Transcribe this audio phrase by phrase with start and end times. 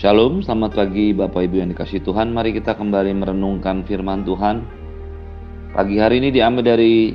[0.00, 2.32] Shalom, selamat pagi Bapak Ibu yang dikasih Tuhan.
[2.32, 4.64] Mari kita kembali merenungkan firman Tuhan.
[5.76, 7.12] Pagi hari ini diambil dari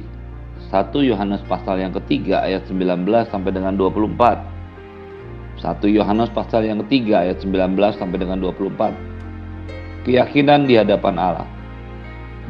[0.69, 5.65] 1 Yohanes pasal yang ketiga ayat 19 sampai dengan 24.
[5.65, 10.05] 1 Yohanes pasal yang ketiga ayat 19 sampai dengan 24.
[10.05, 11.49] Keyakinan di hadapan Allah.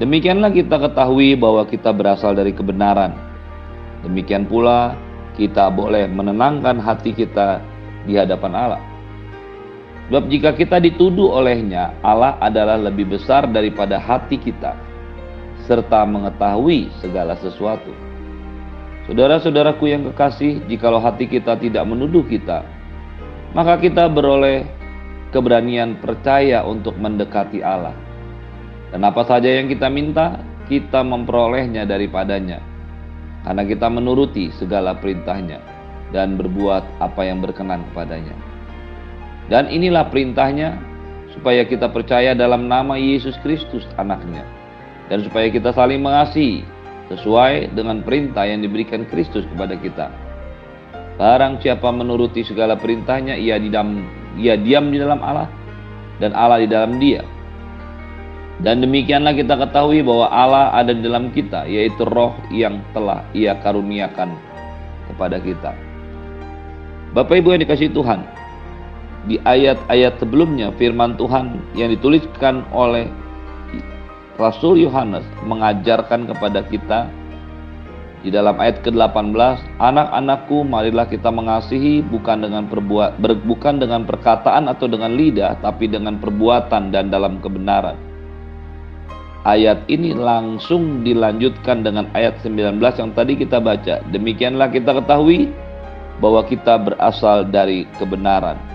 [0.04, 3.16] Demikianlah kita ketahui bahwa kita berasal dari kebenaran.
[4.04, 5.00] Demikian pula
[5.40, 7.64] kita boleh menenangkan hati kita
[8.04, 8.95] di hadapan Allah.
[10.06, 14.78] Sebab jika kita dituduh olehnya, Allah adalah lebih besar daripada hati kita,
[15.66, 17.90] serta mengetahui segala sesuatu.
[19.10, 22.62] Saudara-saudaraku yang kekasih, jikalau hati kita tidak menuduh kita,
[23.58, 24.66] maka kita beroleh
[25.34, 27.98] keberanian percaya untuk mendekati Allah.
[28.94, 30.38] Dan apa saja yang kita minta,
[30.70, 32.62] kita memperolehnya daripadanya.
[33.46, 35.62] Karena kita menuruti segala perintahnya
[36.10, 38.55] dan berbuat apa yang berkenan kepadanya.
[39.46, 40.78] Dan inilah perintahnya
[41.36, 44.42] supaya kita percaya dalam nama Yesus Kristus anaknya.
[45.12, 46.66] Dan supaya kita saling mengasihi
[47.14, 50.10] sesuai dengan perintah yang diberikan Kristus kepada kita.
[51.16, 54.04] Barang siapa menuruti segala perintahnya, ia, di dalam,
[54.36, 55.48] ia diam di dalam Allah
[56.20, 57.24] dan Allah di dalam dia.
[58.56, 63.52] Dan demikianlah kita ketahui bahwa Allah ada di dalam kita, yaitu roh yang telah ia
[63.60, 64.32] karuniakan
[65.12, 65.76] kepada kita.
[67.12, 68.24] Bapak Ibu yang dikasih Tuhan,
[69.26, 73.10] di ayat-ayat sebelumnya firman Tuhan yang dituliskan oleh
[74.38, 77.10] Rasul Yohanes mengajarkan kepada kita
[78.26, 84.66] di dalam ayat ke-18, anak-anakku marilah kita mengasihi bukan dengan perbuat ber, bukan dengan perkataan
[84.66, 87.94] atau dengan lidah tapi dengan perbuatan dan dalam kebenaran.
[89.46, 94.02] Ayat ini langsung dilanjutkan dengan ayat 19 yang tadi kita baca.
[94.10, 95.54] Demikianlah kita ketahui
[96.18, 98.75] bahwa kita berasal dari kebenaran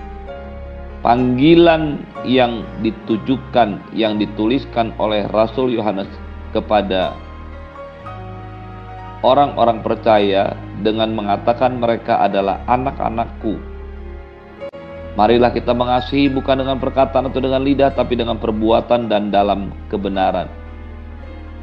[1.00, 6.08] panggilan yang ditujukan yang dituliskan oleh Rasul Yohanes
[6.52, 7.16] kepada
[9.24, 13.56] orang-orang percaya dengan mengatakan mereka adalah anak-anakku.
[15.18, 20.48] Marilah kita mengasihi bukan dengan perkataan atau dengan lidah tapi dengan perbuatan dan dalam kebenaran.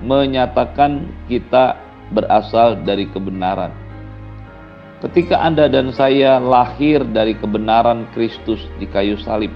[0.03, 1.79] Menyatakan kita
[2.13, 3.86] berasal dari kebenaran
[4.97, 9.53] Ketika Anda dan saya lahir dari kebenaran Kristus di kayu salib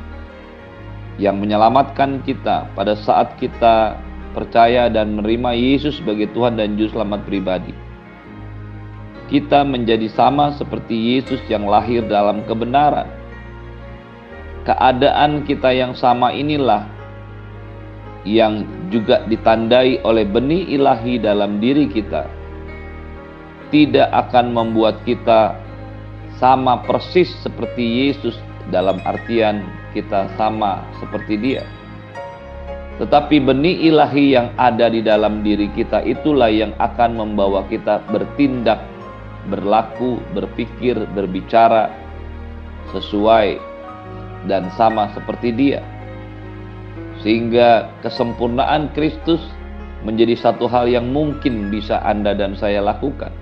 [1.17, 3.97] yang menyelamatkan kita pada saat kita
[4.37, 7.73] percaya dan menerima Yesus sebagai Tuhan dan Juru Selamat pribadi.
[9.33, 13.09] Kita menjadi sama seperti Yesus yang lahir dalam kebenaran.
[14.61, 16.85] Keadaan kita yang sama inilah
[18.29, 18.61] yang
[18.93, 22.40] juga ditandai oleh benih ilahi dalam diri kita
[23.71, 25.55] tidak akan membuat kita
[26.37, 28.35] sama persis seperti Yesus
[28.69, 29.65] dalam artian
[29.95, 31.63] kita sama seperti dia.
[33.01, 38.77] Tetapi benih ilahi yang ada di dalam diri kita itulah yang akan membawa kita bertindak,
[39.49, 41.89] berlaku, berpikir, berbicara
[42.93, 43.57] sesuai
[44.45, 45.81] dan sama seperti dia.
[47.25, 49.41] Sehingga kesempurnaan Kristus
[50.05, 53.40] menjadi satu hal yang mungkin bisa Anda dan saya lakukan.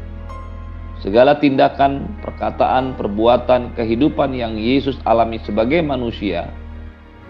[1.00, 6.52] Segala tindakan, perkataan, perbuatan, kehidupan yang Yesus alami sebagai manusia,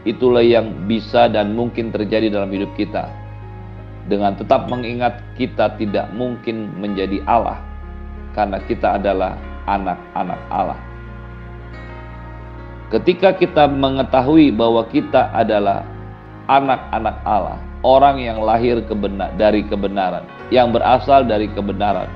[0.09, 3.05] itulah yang bisa dan mungkin terjadi dalam hidup kita.
[4.09, 7.61] Dengan tetap mengingat kita tidak mungkin menjadi Allah,
[8.33, 9.37] karena kita adalah
[9.69, 10.79] anak-anak Allah.
[12.89, 15.85] Ketika kita mengetahui bahwa kita adalah
[16.49, 18.81] anak-anak Allah, orang yang lahir
[19.37, 22.09] dari kebenaran, yang berasal dari kebenaran,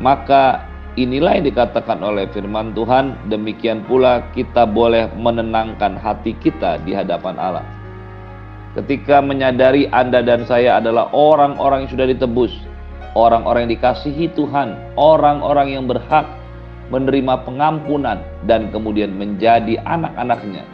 [0.00, 6.92] maka inilah yang dikatakan oleh firman Tuhan, demikian pula kita boleh menenangkan hati kita di
[6.92, 7.66] hadapan Allah.
[8.76, 12.52] Ketika menyadari Anda dan saya adalah orang-orang yang sudah ditebus,
[13.16, 16.28] orang-orang yang dikasihi Tuhan, orang-orang yang berhak
[16.92, 20.68] menerima pengampunan dan kemudian menjadi anak-anaknya,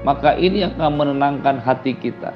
[0.00, 2.32] maka ini akan menenangkan hati kita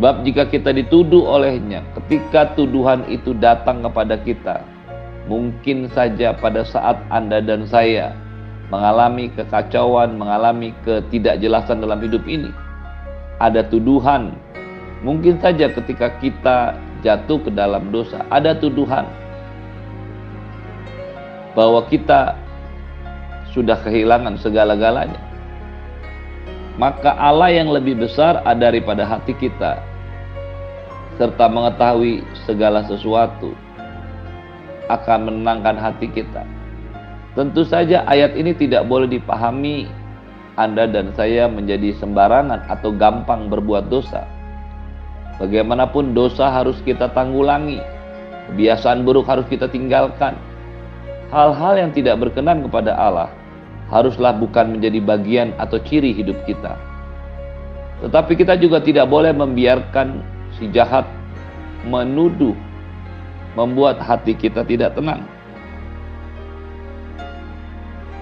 [0.00, 4.64] Sebab jika kita dituduh olehnya, ketika tuduhan itu datang kepada kita,
[5.28, 8.16] mungkin saja pada saat Anda dan saya
[8.72, 12.48] mengalami kekacauan, mengalami ketidakjelasan dalam hidup ini,
[13.44, 14.32] ada tuduhan.
[15.04, 19.04] Mungkin saja ketika kita jatuh ke dalam dosa, ada tuduhan
[21.52, 22.40] bahwa kita
[23.52, 25.20] sudah kehilangan segala-galanya.
[26.80, 29.89] Maka Allah yang lebih besar ada daripada hati kita
[31.20, 33.52] serta mengetahui segala sesuatu
[34.88, 36.48] akan menenangkan hati kita.
[37.36, 39.84] Tentu saja ayat ini tidak boleh dipahami
[40.56, 44.24] Anda dan saya menjadi sembarangan atau gampang berbuat dosa.
[45.36, 47.84] Bagaimanapun dosa harus kita tanggulangi.
[48.48, 50.40] Kebiasaan buruk harus kita tinggalkan.
[51.28, 53.28] Hal-hal yang tidak berkenan kepada Allah
[53.92, 56.78] haruslah bukan menjadi bagian atau ciri hidup kita.
[58.00, 61.08] Tetapi kita juga tidak boleh membiarkan si jahat
[61.88, 62.52] menuduh,
[63.56, 65.24] membuat hati kita tidak tenang.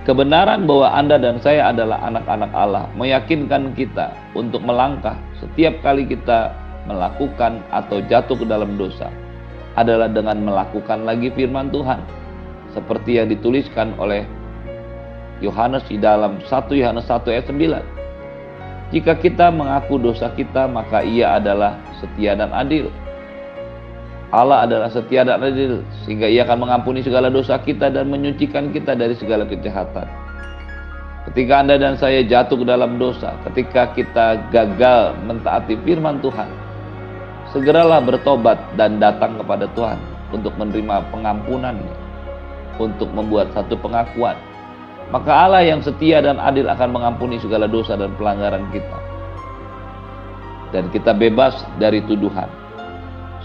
[0.06, 6.49] Kebenaran bahwa Anda dan saya adalah anak-anak Allah meyakinkan kita untuk melangkah setiap kali kita
[6.88, 9.12] melakukan atau jatuh ke dalam dosa
[9.76, 12.00] adalah dengan melakukan lagi firman Tuhan
[12.73, 14.25] seperti yang dituliskan oleh
[15.44, 17.98] Yohanes di dalam 1 Yohanes 1 ayat 9.
[18.88, 22.88] Jika kita mengaku dosa kita maka ia adalah setia dan adil
[24.29, 28.93] Allah adalah setia dan adil sehingga ia akan mengampuni segala dosa kita dan menyucikan kita
[28.93, 30.05] dari segala kejahatan.
[31.32, 36.49] Ketika Anda dan saya jatuh ke dalam dosa, ketika kita gagal mentaati firman Tuhan,
[37.52, 39.96] segeralah bertobat dan datang kepada Tuhan
[40.32, 41.94] untuk menerima pengampunannya,
[42.76, 44.37] untuk membuat satu pengakuan.
[45.08, 48.99] Maka Allah yang setia dan adil akan mengampuni segala dosa dan pelanggaran kita.
[50.69, 52.58] Dan kita bebas dari tuduhan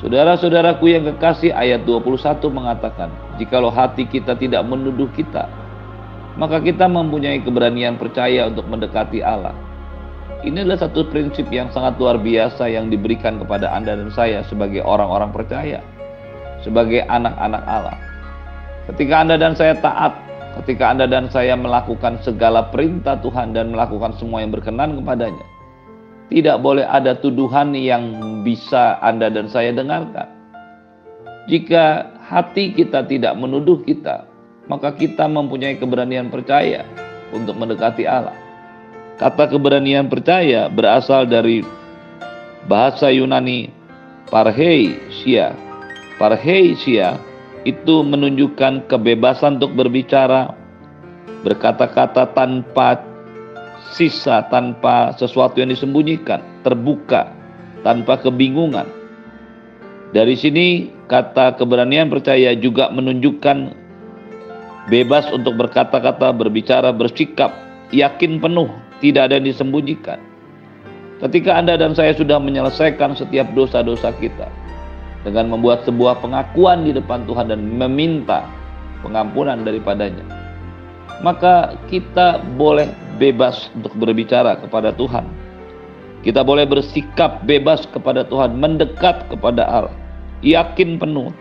[0.03, 3.07] Saudara-saudaraku yang kekasih ayat 21 mengatakan,
[3.39, 5.47] jikalau hati kita tidak menuduh kita,
[6.35, 9.55] maka kita mempunyai keberanian percaya untuk mendekati Allah.
[10.43, 14.83] Ini adalah satu prinsip yang sangat luar biasa yang diberikan kepada Anda dan saya sebagai
[14.83, 15.79] orang-orang percaya,
[16.67, 17.95] sebagai anak-anak Allah.
[18.91, 20.19] Ketika Anda dan saya taat,
[20.61, 25.45] ketika Anda dan saya melakukan segala perintah Tuhan dan melakukan semua yang berkenan kepadanya,
[26.29, 28.03] tidak boleh ada tuduhan yang
[28.45, 30.29] bisa Anda dan saya dengarkan.
[31.49, 34.23] Jika hati kita tidak menuduh kita,
[34.71, 36.87] maka kita mempunyai keberanian percaya
[37.35, 38.35] untuk mendekati Allah.
[39.19, 41.61] Kata keberanian percaya berasal dari
[42.65, 43.69] bahasa Yunani
[44.31, 45.53] parheisia.
[46.15, 47.19] Parheisia
[47.63, 50.51] itu menunjukkan kebebasan untuk berbicara,
[51.47, 52.99] berkata-kata tanpa
[53.93, 57.29] sisa tanpa sesuatu yang disembunyikan, terbuka
[57.85, 58.89] tanpa kebingungan.
[60.13, 63.57] Dari sini kata keberanian percaya juga menunjukkan
[64.89, 67.53] bebas untuk berkata-kata, berbicara, bersikap,
[67.89, 68.69] yakin penuh,
[69.01, 70.19] tidak ada yang disembunyikan.
[71.23, 74.51] Ketika Anda dan saya sudah menyelesaikan setiap dosa-dosa kita
[75.23, 78.43] dengan membuat sebuah pengakuan di depan Tuhan dan meminta
[79.03, 80.23] pengampunan daripadanya,
[81.23, 85.23] maka kita boleh bebas untuk berbicara kepada Tuhan.
[86.23, 89.95] Kita boleh bersikap bebas kepada Tuhan, mendekat kepada Allah,
[90.39, 91.35] yakin penuh.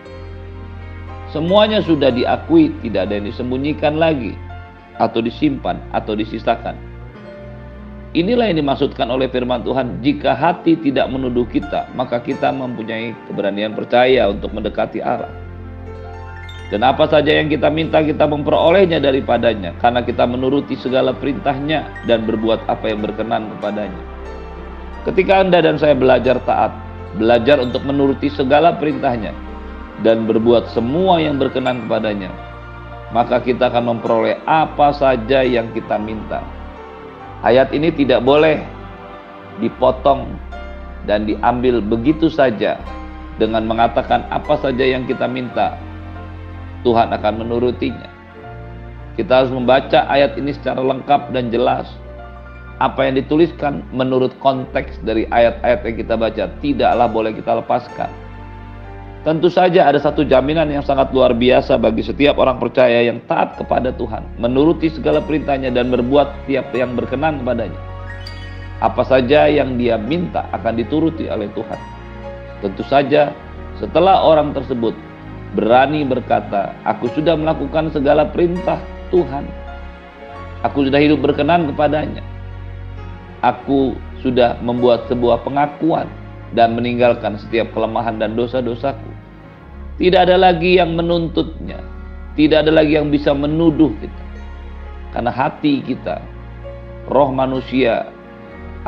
[1.30, 4.34] Semuanya sudah diakui, tidak ada yang disembunyikan lagi,
[4.98, 6.91] atau disimpan, atau disisakan.
[8.12, 13.72] Inilah yang dimaksudkan oleh firman Tuhan, jika hati tidak menuduh kita, maka kita mempunyai keberanian
[13.72, 15.32] percaya untuk mendekati Allah.
[16.68, 22.28] Dan apa saja yang kita minta kita memperolehnya daripadanya karena kita menuruti segala perintahnya dan
[22.28, 24.02] berbuat apa yang berkenan kepadanya.
[25.08, 26.72] Ketika Anda dan saya belajar taat,
[27.16, 29.32] belajar untuk menuruti segala perintahnya
[30.04, 32.28] dan berbuat semua yang berkenan kepadanya,
[33.16, 36.44] maka kita akan memperoleh apa saja yang kita minta.
[37.42, 38.62] Ayat ini tidak boleh
[39.58, 40.30] dipotong
[41.10, 42.78] dan diambil begitu saja
[43.42, 45.74] dengan mengatakan apa saja yang kita minta
[46.86, 48.06] Tuhan akan menurutinya.
[49.18, 51.90] Kita harus membaca ayat ini secara lengkap dan jelas.
[52.78, 58.10] Apa yang dituliskan menurut konteks dari ayat-ayat yang kita baca tidaklah boleh kita lepaskan.
[59.22, 63.54] Tentu saja ada satu jaminan yang sangat luar biasa bagi setiap orang percaya yang taat
[63.54, 67.78] kepada Tuhan, menuruti segala perintahnya dan berbuat setiap yang berkenan kepadanya.
[68.82, 71.78] Apa saja yang dia minta akan dituruti oleh Tuhan.
[72.66, 73.30] Tentu saja
[73.78, 74.90] setelah orang tersebut
[75.54, 78.82] berani berkata, "Aku sudah melakukan segala perintah
[79.14, 79.46] Tuhan.
[80.66, 82.26] Aku sudah hidup berkenan kepadanya.
[83.38, 86.10] Aku sudah membuat sebuah pengakuan
[86.58, 89.11] dan meninggalkan setiap kelemahan dan dosa-dosaku.
[90.00, 91.78] Tidak ada lagi yang menuntutnya,
[92.38, 94.24] tidak ada lagi yang bisa menuduh kita,
[95.12, 96.24] karena hati kita,
[97.12, 98.08] roh manusia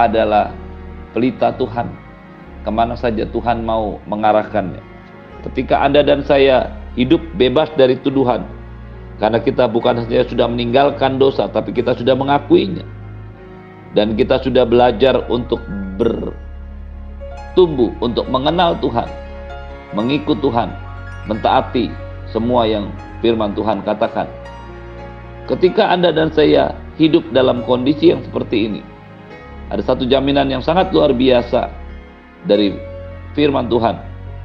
[0.00, 0.56] adalah
[1.12, 1.88] pelita Tuhan.
[2.64, 4.80] Ke mana saja Tuhan mau mengarahkannya
[5.44, 8.48] ketika Anda dan saya hidup bebas dari tuduhan.
[9.20, 12.82] Karena kita bukan saja sudah meninggalkan dosa, tapi kita sudah mengakuinya.
[13.94, 15.62] Dan kita sudah belajar untuk
[15.94, 16.34] bertumbuh,
[18.02, 19.06] untuk mengenal Tuhan,
[19.94, 20.66] mengikut Tuhan,
[21.30, 21.88] mentaati
[22.30, 22.90] semua yang
[23.24, 24.28] firman Tuhan katakan.
[25.44, 28.82] Ketika Anda dan saya hidup dalam kondisi yang seperti ini.
[29.72, 31.72] Ada satu jaminan yang sangat luar biasa
[32.44, 32.76] dari
[33.32, 33.96] firman Tuhan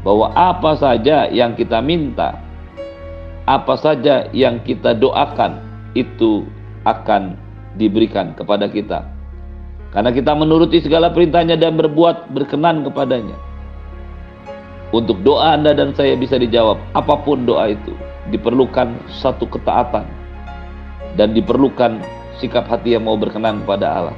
[0.01, 2.39] bahwa apa saja yang kita minta,
[3.45, 5.59] apa saja yang kita doakan
[5.93, 6.47] itu
[6.87, 7.35] akan
[7.75, 9.05] diberikan kepada kita.
[9.89, 13.35] Karena kita menuruti segala perintahnya dan berbuat berkenan kepadanya.
[14.89, 17.93] Untuk doa Anda dan saya bisa dijawab, apa pun doa itu,
[18.33, 20.05] diperlukan satu ketaatan
[21.13, 22.01] dan diperlukan
[22.41, 24.17] sikap hati yang mau berkenan kepada Allah.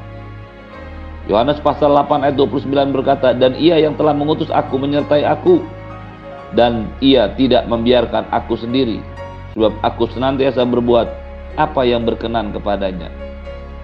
[1.28, 5.64] Yohanes pasal 8 ayat 29 berkata, "Dan ia yang telah mengutus aku menyertai aku,
[6.56, 9.00] dan ia tidak membiarkan aku sendiri,
[9.56, 11.08] sebab aku senantiasa berbuat
[11.60, 13.12] apa yang berkenan kepadanya."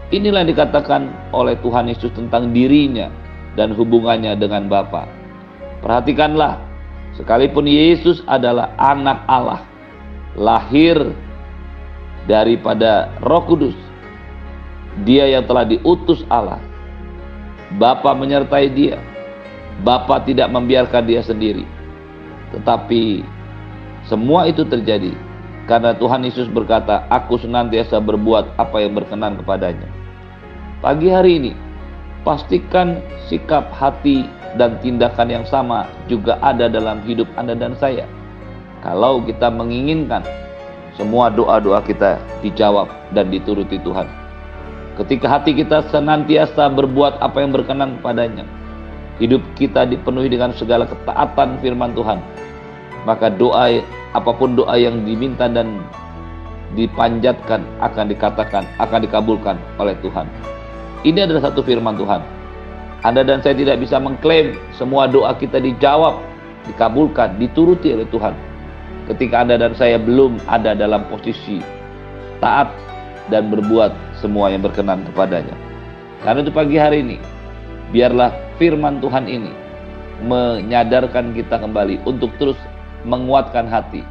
[0.08, 3.12] Inilah yang dikatakan oleh Tuhan Yesus tentang dirinya
[3.60, 5.04] dan hubungannya dengan Bapa.
[5.84, 6.67] Perhatikanlah
[7.18, 9.66] Sekalipun Yesus adalah anak Allah,
[10.38, 11.18] lahir
[12.30, 13.74] daripada Roh Kudus.
[15.02, 16.62] Dia yang telah diutus Allah.
[17.82, 19.02] Bapa menyertai dia.
[19.82, 21.66] Bapa tidak membiarkan dia sendiri.
[22.54, 23.26] Tetapi
[24.06, 25.14] semua itu terjadi
[25.68, 29.90] karena Tuhan Yesus berkata, "Aku senantiasa berbuat apa yang berkenan kepadanya."
[30.80, 31.52] Pagi hari ini,
[32.22, 38.08] pastikan sikap hati dan tindakan yang sama juga ada dalam hidup Anda dan saya.
[38.82, 40.24] Kalau kita menginginkan
[40.98, 44.10] semua doa-doa kita dijawab dan dituruti Tuhan.
[44.98, 48.50] Ketika hati kita senantiasa berbuat apa yang berkenan kepadanya,
[49.22, 52.18] hidup kita dipenuhi dengan segala ketaatan firman Tuhan,
[53.06, 53.78] maka doa
[54.18, 55.86] apa pun doa yang diminta dan
[56.74, 60.26] dipanjatkan akan dikatakan, akan dikabulkan oleh Tuhan.
[61.06, 62.38] Ini adalah satu firman Tuhan
[63.06, 66.18] anda dan saya tidak bisa mengklaim semua doa kita dijawab,
[66.66, 68.34] dikabulkan, dituruti oleh Tuhan.
[69.06, 71.62] Ketika Anda dan saya belum ada dalam posisi
[72.42, 72.74] taat
[73.30, 75.54] dan berbuat semua yang berkenan kepadanya.
[76.26, 77.18] Karena itu pagi hari ini,
[77.94, 79.54] biarlah firman Tuhan ini
[80.26, 82.58] menyadarkan kita kembali untuk terus
[83.06, 84.02] menguatkan hati,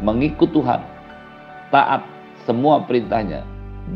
[0.00, 0.80] mengikut Tuhan,
[1.74, 2.06] taat
[2.46, 3.42] semua perintahnya,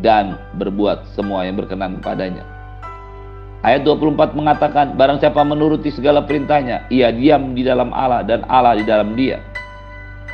[0.02, 2.42] dan berbuat semua yang berkenan kepadanya.
[3.64, 8.76] Ayat 24 mengatakan, barang siapa menuruti segala perintahnya, ia diam di dalam Allah dan Allah
[8.76, 9.40] di dalam dia.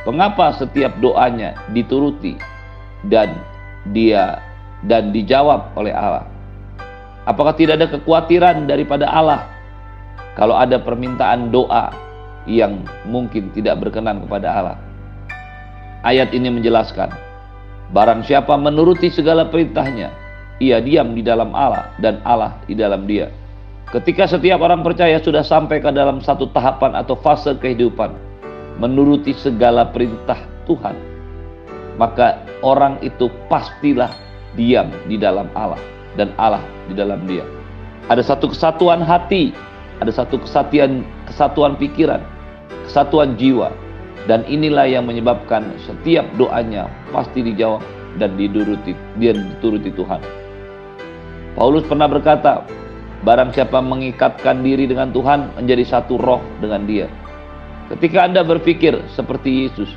[0.03, 2.35] Mengapa setiap doanya dituruti
[3.07, 3.31] dan
[3.95, 4.43] dia
[4.83, 6.27] dan dijawab oleh Allah?
[7.23, 9.47] Apakah tidak ada kekhawatiran daripada Allah
[10.35, 11.93] kalau ada permintaan doa
[12.49, 14.77] yang mungkin tidak berkenan kepada Allah?
[16.03, 17.30] Ayat ini menjelaskan,
[17.91, 20.11] barang siapa menuruti segala perintahnya,
[20.63, 23.29] ia diam di dalam Allah dan Allah di dalam dia.
[23.91, 28.15] Ketika setiap orang percaya sudah sampai ke dalam satu tahapan atau fase kehidupan,
[28.79, 30.95] menuruti segala perintah Tuhan,
[31.99, 34.09] maka orang itu pastilah
[34.55, 35.79] diam di dalam Allah
[36.15, 37.43] dan Allah di dalam dia.
[38.07, 39.51] Ada satu kesatuan hati,
[39.99, 42.23] ada satu kesatuan kesatuan pikiran,
[42.87, 43.75] kesatuan jiwa,
[44.29, 47.81] dan inilah yang menyebabkan setiap doanya pasti dijawab
[48.19, 50.21] dan dituruti, dia dituruti Tuhan.
[51.55, 52.63] Paulus pernah berkata,
[53.21, 57.07] barang siapa mengikatkan diri dengan Tuhan menjadi satu roh dengan dia.
[57.91, 59.91] Ketika Anda berpikir seperti Yesus,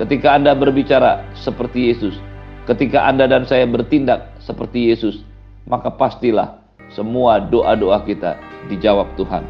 [0.00, 2.16] ketika Anda berbicara seperti Yesus,
[2.64, 5.20] ketika Anda dan saya bertindak seperti Yesus,
[5.68, 6.60] maka pastilah
[6.92, 8.36] semua doa-doa kita
[8.72, 9.44] dijawab Tuhan.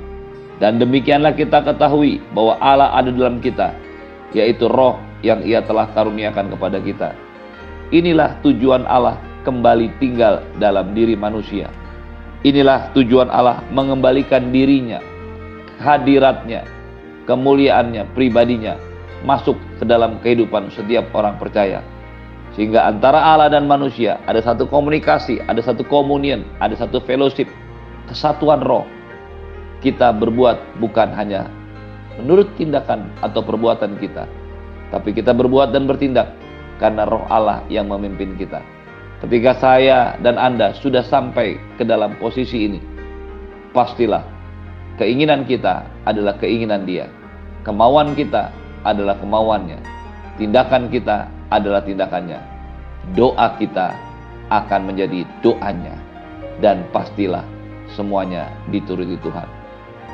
[0.62, 3.75] Dan demikianlah kita ketahui bahwa Allah ada dalam kita,
[4.35, 7.11] yaitu roh yang ia telah karuniakan kepada kita.
[7.95, 11.71] Inilah tujuan Allah kembali tinggal dalam diri manusia.
[12.45, 15.00] Inilah tujuan Allah mengembalikan dirinya,
[15.81, 16.69] hadiratnya,
[17.25, 18.76] kemuliaannya, pribadinya
[19.25, 21.81] masuk ke dalam kehidupan setiap orang percaya.
[22.53, 27.49] Sehingga antara Allah dan manusia ada satu komunikasi, ada satu komunion, ada satu fellowship,
[28.07, 28.85] kesatuan roh.
[29.81, 31.49] Kita berbuat bukan hanya
[32.21, 34.25] menurut tindakan atau perbuatan kita,
[34.94, 36.30] tapi kita berbuat dan bertindak
[36.78, 38.62] karena roh Allah yang memimpin kita.
[39.25, 42.80] Ketika saya dan Anda sudah sampai ke dalam posisi ini,
[43.73, 44.23] pastilah
[45.00, 47.09] keinginan kita adalah keinginan Dia,
[47.64, 48.52] kemauan kita
[48.85, 49.80] adalah kemauannya,
[50.37, 52.38] tindakan kita adalah tindakannya,
[53.16, 53.97] doa kita
[54.52, 55.97] akan menjadi doanya,
[56.61, 57.42] dan pastilah
[57.97, 59.63] semuanya dituruti Tuhan.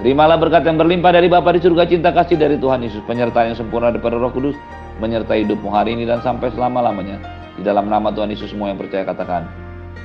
[0.00, 3.58] Terimalah berkat yang berlimpah dari Bapa di surga cinta kasih dari Tuhan Yesus, penyertaan yang
[3.60, 4.56] sempurna daripada Roh Kudus,
[4.96, 7.20] menyertai hidupmu hari ini dan sampai selama-lamanya.
[7.52, 9.44] Di dalam nama Tuhan Yesus semua yang percaya katakan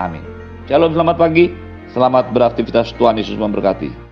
[0.03, 0.19] amin.
[0.67, 1.55] Shalom selamat pagi.
[1.95, 4.04] Selamat beraktivitas Tuhan Yesus memberkati.